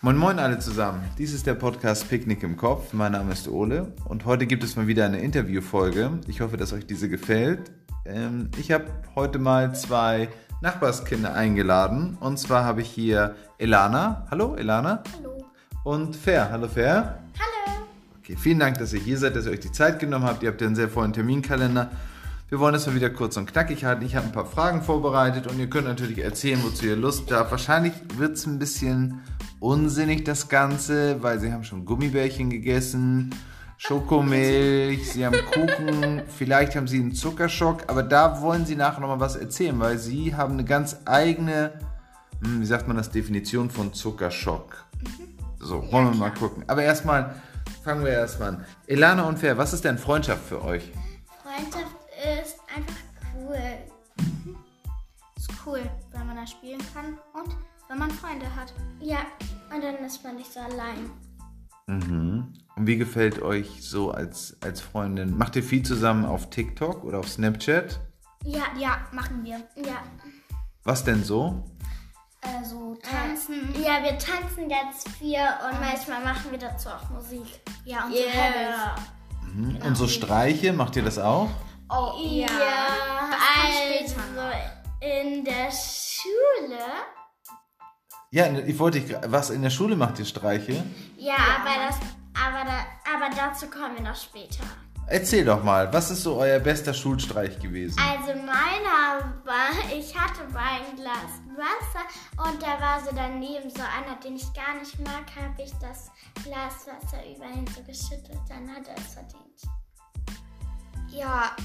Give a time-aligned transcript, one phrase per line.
[0.00, 1.02] Moin Moin alle zusammen.
[1.18, 2.92] Dies ist der Podcast Picknick im Kopf.
[2.92, 6.20] Mein Name ist Ole und heute gibt es mal wieder eine Interviewfolge.
[6.28, 7.72] Ich hoffe, dass euch diese gefällt.
[8.04, 8.84] Ähm, ich habe
[9.16, 10.28] heute mal zwei
[10.60, 14.24] Nachbarskinder eingeladen und zwar habe ich hier Elana.
[14.30, 15.02] Hallo Elana.
[15.16, 15.44] Hallo.
[15.82, 16.48] Und Fer.
[16.52, 17.18] Hallo Fer.
[17.36, 17.78] Hallo.
[18.20, 20.44] Okay, vielen Dank, dass ihr hier seid, dass ihr euch die Zeit genommen habt.
[20.44, 21.90] Ihr habt ja einen sehr vollen Terminkalender.
[22.50, 24.06] Wir wollen das mal wieder kurz und knackig halten.
[24.06, 27.50] Ich habe ein paar Fragen vorbereitet und ihr könnt natürlich erzählen, wozu ihr Lust habt.
[27.50, 29.20] Wahrscheinlich wird es ein bisschen
[29.60, 33.34] unsinnig, das Ganze, weil sie haben schon Gummibärchen gegessen,
[33.76, 39.20] Schokomilch, sie haben Kuchen, vielleicht haben sie einen Zuckerschock, aber da wollen sie nachher nochmal
[39.20, 41.72] was erzählen, weil sie haben eine ganz eigene,
[42.42, 44.86] hm, wie sagt man das, Definition von Zuckerschock.
[45.60, 46.64] So, wollen wir mal gucken.
[46.66, 47.34] Aber erstmal,
[47.84, 48.64] fangen wir erstmal an.
[48.86, 50.90] Elana und Fer, was ist denn Freundschaft für euch?
[51.42, 51.87] Freundschaft
[56.50, 57.54] spielen kann und
[57.88, 58.72] wenn man Freunde hat.
[59.00, 59.18] Ja,
[59.74, 61.10] und dann ist man nicht so allein.
[61.86, 62.52] Mhm.
[62.76, 65.36] Und wie gefällt euch so als, als Freundin?
[65.36, 68.00] Macht ihr viel zusammen auf TikTok oder auf Snapchat?
[68.44, 69.56] Ja, ja, machen wir.
[69.76, 70.02] Ja.
[70.84, 71.64] Was denn so?
[72.40, 73.74] Äh, so tanzen.
[73.82, 77.46] ja, wir tanzen ganz viel und manchmal machen wir dazu auch Musik.
[77.84, 78.96] Ja, und so Yeah.
[78.96, 79.54] Hobbys.
[79.54, 79.76] Mhm.
[79.84, 81.48] Und so Streiche, macht ihr das auch?
[81.90, 82.46] Oh, ja.
[82.46, 84.16] Kommt also
[85.00, 85.70] in der
[86.20, 86.78] Schule.
[88.30, 90.84] Ja, ich wollte, was in der Schule macht ihr Streiche?
[91.16, 91.96] Ja, aber das,
[92.34, 94.64] aber da, aber dazu kommen wir noch später.
[95.06, 97.98] Erzähl doch mal, was ist so euer bester Schulstreich gewesen?
[97.98, 102.04] Also meiner war, ich hatte mal ein Glas Wasser
[102.46, 106.10] und da war so daneben so einer, den ich gar nicht mag, habe ich das
[106.44, 109.62] Glas Wasser über ihn so geschüttet, dann hat er es verdient.
[111.08, 111.56] Ja,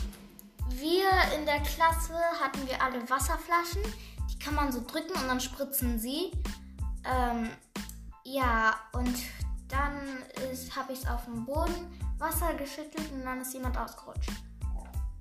[0.70, 3.84] wir in der Klasse hatten wir alle Wasserflaschen.
[4.44, 6.32] Kann man so drücken und dann spritzen sie.
[7.06, 7.50] Ähm,
[8.24, 9.16] ja, und
[9.70, 9.94] dann
[10.76, 11.74] habe ich es auf dem Boden
[12.18, 14.32] Wasser geschüttelt und dann ist jemand ausgerutscht.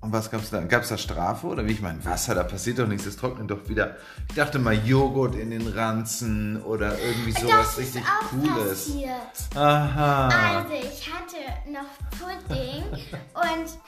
[0.03, 0.59] Und was gab's da?
[0.59, 1.71] Gab's da Strafe oder wie?
[1.71, 3.95] Ich meine, Wasser, da passiert doch nichts, das trocknet doch wieder.
[4.27, 8.85] Ich dachte mal Joghurt in den Ranzen oder irgendwie sowas das ist richtig auch Cooles.
[8.85, 9.55] passiert.
[9.55, 10.27] Aha.
[10.27, 11.37] Also ich hatte
[11.71, 11.87] noch
[12.19, 12.83] Pudding
[13.33, 13.79] und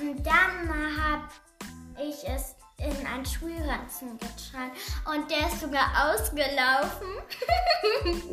[0.00, 1.29] ähm, dann habe es
[3.20, 4.70] einen Schulranzen getan
[5.14, 7.08] und der ist sogar ausgelaufen.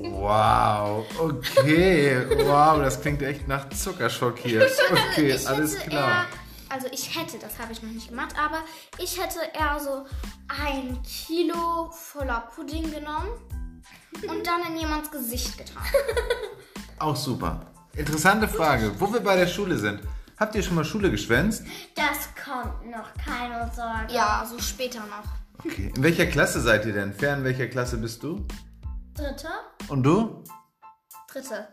[0.11, 2.25] Wow, okay.
[2.45, 4.67] Wow, das klingt echt nach Zuckerschock hier.
[5.11, 6.21] Okay, ich alles klar.
[6.21, 6.25] Eher,
[6.69, 8.59] also ich hätte, das habe ich noch nicht gemacht, aber
[8.97, 10.05] ich hätte eher so
[10.47, 13.29] ein Kilo voller Pudding genommen
[14.27, 15.83] und dann in jemands Gesicht getan.
[16.99, 17.61] Auch super.
[17.95, 18.91] Interessante Frage.
[18.99, 20.01] Wo wir bei der Schule sind.
[20.39, 21.63] Habt ihr schon mal Schule geschwänzt?
[21.95, 24.13] Das kommt noch, keine Sorge.
[24.13, 25.65] Ja, so später noch.
[25.65, 25.91] Okay.
[25.95, 27.13] In welcher Klasse seid ihr denn?
[27.13, 28.45] Fern, in welcher Klasse bist du?
[29.15, 29.47] Dritte?
[29.87, 30.43] Und du?
[31.31, 31.67] Dritte.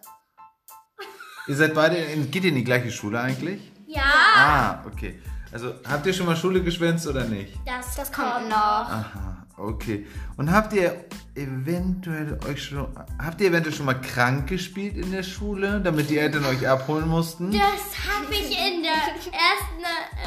[1.47, 3.71] Ihr seid beide, in, geht ihr in die gleiche Schule eigentlich?
[3.87, 4.03] Ja,
[4.35, 5.21] Ah, okay.
[5.55, 7.55] Also habt ihr schon mal Schule geschwänzt oder nicht?
[7.65, 8.57] das, Das kommt noch.
[8.57, 10.05] Aha, okay.
[10.37, 11.05] Und habt ihr
[11.37, 12.89] eventuell euch schon,
[13.23, 17.07] habt ihr eventuell schon mal krank gespielt in der Schule, damit die Eltern euch abholen
[17.07, 17.53] mussten?
[17.53, 19.85] Das habe ich in der ersten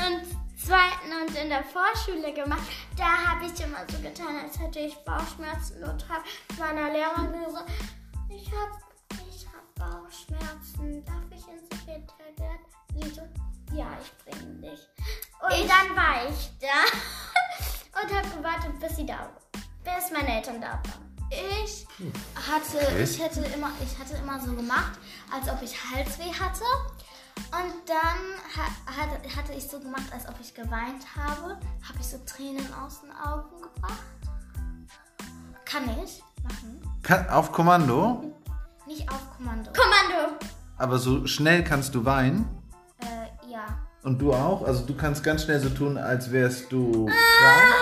[0.07, 2.63] und zweiten und in der Vorschule gemacht.
[2.95, 6.23] Da habe ich immer so getan, als hätte ich Bauchschmerzen und habe
[6.57, 7.69] meiner Lehrerin gesagt,
[8.29, 8.79] ich habe
[9.29, 12.76] ich hab Bauchschmerzen, darf ich ins Sekretariat?
[13.01, 13.21] Sie so,
[13.75, 14.87] ja, ich bringe dich.
[15.41, 19.31] Und dann war ich da und habe gewartet, bis sie da war.
[19.83, 21.07] Bis meine Eltern da waren.
[21.29, 21.85] Ich
[22.35, 23.03] hatte, Okay.
[23.03, 24.97] ich hätte immer, ich hatte immer so gemacht,
[25.31, 26.63] als ob ich Halsweh hatte.
[27.51, 28.17] Und dann
[28.55, 31.59] ha, hatte, hatte ich so gemacht, als ob ich geweint habe.
[31.87, 34.03] Habe ich so Tränen aus den Augen gebracht.
[35.65, 36.81] Kann ich machen.
[37.03, 38.33] Kann, auf Kommando?
[38.87, 39.71] Nicht auf Kommando.
[39.73, 40.37] Kommando!
[40.77, 42.56] Aber so schnell kannst du weinen?
[44.03, 44.09] Ja.
[44.09, 44.63] Und du auch?
[44.65, 47.73] Also du kannst ganz schnell so tun, als wärst du krank?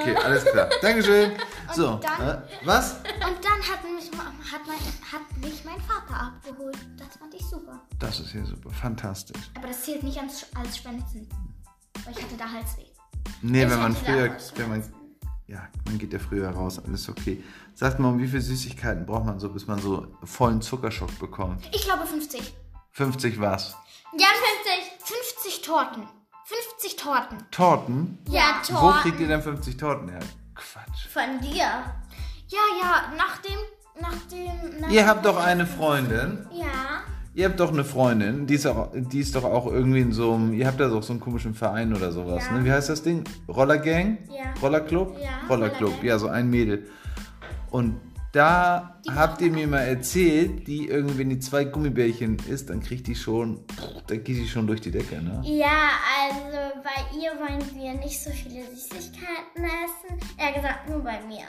[0.00, 0.68] Okay, alles klar.
[0.82, 1.32] Dankeschön.
[1.74, 2.92] So, dann- äh, was?
[2.98, 4.76] Und dann hat mich, hat, mein,
[5.10, 6.76] hat mich mein Vater abgeholt.
[6.96, 7.80] Das fand ich super.
[7.98, 9.40] Das ist hier super, fantastisch.
[9.56, 11.26] Aber das zählt nicht als, als Schwänzen.
[12.04, 12.84] Weil ich hatte da Halsweh.
[13.42, 14.84] Nee, Ich wenn man früher, wenn man,
[15.48, 17.42] ja, man geht ja früher raus, alles okay.
[17.74, 21.66] Sagt mal, um wie viele Süßigkeiten braucht man so, bis man so vollen Zuckerschock bekommt?
[21.72, 22.54] Ich glaube 50.
[22.92, 23.74] 50 was?
[24.18, 25.52] Ja, 50.
[25.52, 26.02] 50 Torten.
[26.44, 27.38] 50 Torten.
[27.50, 28.18] Torten?
[28.28, 29.00] Ja, Wo Torten.
[29.02, 30.20] kriegt ihr denn 50 Torten her?
[30.54, 31.06] Quatsch.
[31.12, 31.56] Von dir.
[32.48, 33.58] Ja, ja, nach dem,
[34.00, 36.46] nach dem, nach Ihr habt doch eine Freundin.
[36.52, 36.66] Ja.
[37.36, 40.34] Ihr habt doch eine Freundin, die ist, auch, die ist doch auch irgendwie in so
[40.34, 42.52] einem, ihr habt da doch so einen komischen Verein oder sowas, Ja.
[42.52, 42.64] ne?
[42.64, 43.24] Wie heißt das Ding?
[43.48, 44.18] Rollergang?
[44.30, 44.52] Ja.
[44.62, 45.18] Rollerclub?
[45.20, 46.06] Ja, Rollerclub, Rollergang.
[46.06, 46.88] ja, so ein Mädel.
[47.70, 48.00] Und
[48.34, 53.06] Da habt ihr mir mal erzählt, die irgendwie, wenn die zwei Gummibärchen isst, dann kriegt
[53.06, 53.64] die schon,
[54.08, 55.40] dann geht die schon durch die Decke, ne?
[55.44, 55.90] Ja,
[56.20, 60.18] also bei ihr wollen wir nicht so viele Süßigkeiten essen.
[60.36, 61.44] Er hat gesagt, nur bei mir.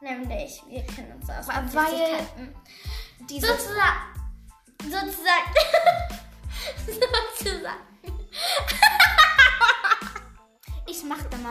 [0.00, 2.54] Nämlich, wir kennen uns aus Weil Süßigkeiten.
[3.28, 4.00] diese Sozusagen.
[4.84, 5.52] Sozusagen.
[7.36, 7.90] sozusagen.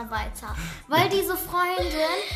[0.00, 0.54] Mal weiter.
[0.88, 1.86] Weil diese Freundin,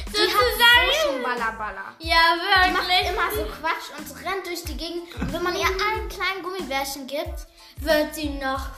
[0.08, 1.94] die hat so schon Ballaballa.
[1.98, 3.10] Ja, Die macht wirklich.
[3.10, 5.14] immer so Quatsch und rennt durch die Gegend.
[5.20, 7.46] Und wenn man ihr einen kleinen Gummibärchen gibt,
[7.80, 8.68] Wird sie noch.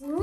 [0.00, 0.22] Uh.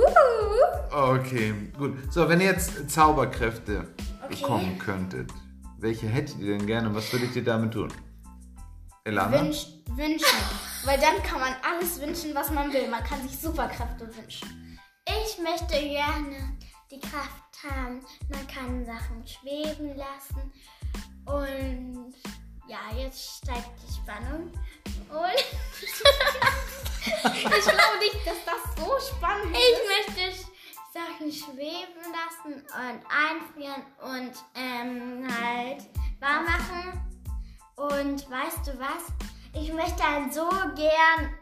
[0.91, 2.12] Okay, gut.
[2.12, 3.88] So, wenn ihr jetzt Zauberkräfte
[4.25, 4.35] Okay.
[4.41, 5.31] bekommen könntet,
[5.79, 6.94] welche hättet ihr denn gerne?
[6.94, 7.91] Was würdet ihr damit tun?
[9.06, 9.41] Elana?
[9.41, 10.38] wünsch, wünschen.
[10.85, 12.88] Weil dann kann man alles wünschen, was man will.
[12.89, 14.77] Man kann sich Superkräfte wünschen.
[15.07, 16.57] Ich möchte gerne
[16.91, 20.51] die Kraft haben, man kann Sachen schweben lassen.
[21.25, 22.13] Und
[22.67, 24.51] ja, jetzt steigt die Spannung.
[25.09, 25.45] Und
[27.03, 30.38] Ich glaube nicht, dass das so spannend ich möchte
[30.93, 35.83] Sachen schweben lassen und einfrieren und ähm, halt
[36.19, 37.01] warm machen.
[37.75, 39.11] Und weißt du was?
[39.53, 41.33] Ich möchte einen so gern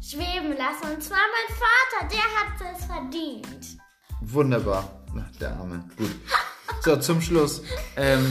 [0.00, 0.94] schweben lassen.
[0.94, 3.82] Und zwar mein Vater, der hat es verdient.
[4.24, 4.88] Wunderbar.
[5.18, 5.84] Ach, der Arme.
[5.96, 6.10] Gut.
[6.82, 7.62] So, zum Schluss.
[7.96, 8.24] Ähm,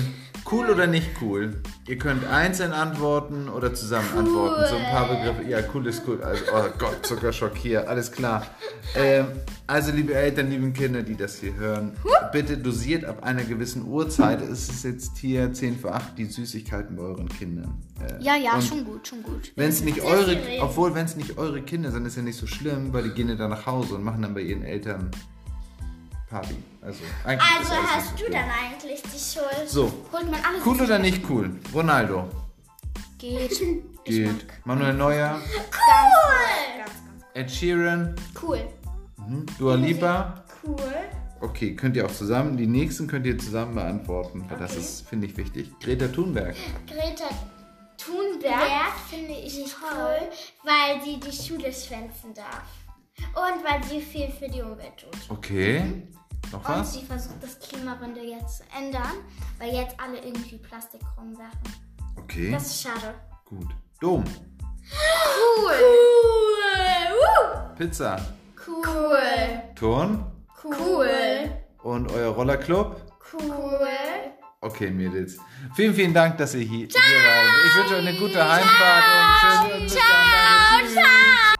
[0.52, 1.62] cool oder nicht cool?
[1.88, 4.64] Ihr könnt einzeln antworten oder zusammen antworten.
[4.70, 5.44] So ein paar Begriffe.
[5.50, 6.22] Ja, cool ist cool.
[6.24, 7.88] Also, oh Gott, Zuckerschock hier.
[7.90, 8.46] Alles klar.
[8.96, 9.28] Ähm,
[9.68, 11.94] also, liebe Eltern, liebe Kinder, die das hier hören,
[12.32, 14.42] bitte dosiert ab einer gewissen Uhrzeit.
[14.42, 17.82] Es ist jetzt hier 10 vor 8 die Süßigkeiten bei euren Kindern.
[18.02, 19.52] Äh, Ja, ja, schon gut, schon gut.
[19.56, 22.48] Wenn es nicht eure, obwohl wenn es nicht eure Kinder sind, ist ja nicht so
[22.48, 25.12] schlimm, weil die gehen ja dann nach Hause und machen dann bei ihren Eltern
[26.32, 26.56] Party.
[26.82, 28.32] Also eigentlich Also hast du schlimm.
[28.32, 29.68] dann eigentlich die Schuld.
[29.70, 30.66] So, Holt man alles.
[30.66, 31.60] cool oder nicht cool?
[31.74, 32.30] Ronaldo.
[33.18, 33.60] Geht.
[34.06, 34.46] Geht.
[34.66, 35.34] Manuel Neuer.
[35.34, 35.54] Ganz,
[36.78, 37.24] ganz, ganz.
[37.36, 38.16] Ed Sheeran.
[38.42, 38.62] Cool.
[39.18, 39.46] Mhm.
[39.60, 40.44] Dua Lipa.
[40.64, 40.78] Cool.
[41.42, 42.56] Okay, könnt ihr auch zusammen.
[42.58, 44.80] Die nächsten könnt ihr zusammen beantworten, weil das Okay.
[44.80, 45.72] ist, finde ich, wichtig.
[45.80, 46.56] Greta Thunberg.
[46.88, 47.26] Greta
[47.98, 50.30] Thunberg finde ich toll,
[50.64, 52.64] weil sie die Schule schwänzen darf.
[53.36, 55.18] Und weil sie viel für die Umwelt tut.
[55.30, 55.84] Okay.
[56.52, 56.94] Noch Und was?
[56.94, 59.24] sie versucht das Klimawandel jetzt zu ändern,
[59.58, 61.60] weil jetzt alle irgendwie Plastik rumwerfen.
[62.18, 62.52] Okay.
[62.52, 63.14] Das ist schade.
[63.46, 63.68] Gut.
[64.00, 64.24] Dom.
[64.26, 65.72] Cool.
[67.12, 67.76] Cool.
[67.78, 68.18] Pizza.
[68.68, 69.62] Cool.
[69.76, 70.26] Turn.
[70.64, 71.52] Cool.
[71.84, 73.02] Und euer Rollerclub.
[73.34, 73.88] Cool.
[74.60, 75.38] Okay, Mädels.
[75.76, 77.48] Vielen, vielen Dank, dass ihr hier, hier wart.
[77.66, 79.88] Ich wünsche euch eine gute Heimfahrt und schöne.
[79.88, 80.94] Tschüss.
[80.94, 81.51] Ciao.